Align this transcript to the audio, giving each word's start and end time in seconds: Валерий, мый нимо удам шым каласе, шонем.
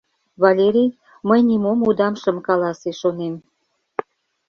Валерий, 0.43 0.91
мый 1.27 1.39
нимо 1.49 1.71
удам 1.87 2.13
шым 2.21 2.37
каласе, 2.47 2.91
шонем. 2.99 3.35